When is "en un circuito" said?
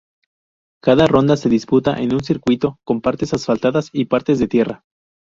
2.01-2.79